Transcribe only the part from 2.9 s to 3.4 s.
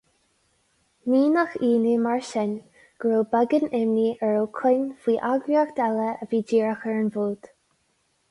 go raibh